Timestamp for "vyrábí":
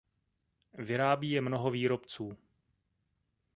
0.73-1.31